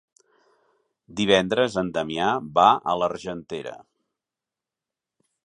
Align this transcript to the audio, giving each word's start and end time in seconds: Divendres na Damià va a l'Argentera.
Divendres 1.19 1.77
na 1.79 1.83
Damià 1.99 2.31
va 2.59 2.67
a 2.93 2.97
l'Argentera. 3.03 3.77